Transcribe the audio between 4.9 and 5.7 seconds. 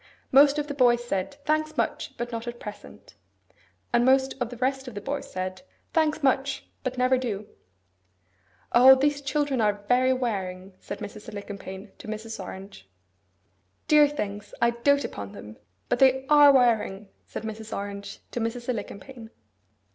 the boys said,